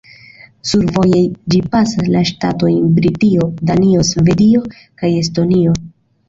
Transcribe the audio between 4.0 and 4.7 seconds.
Svedio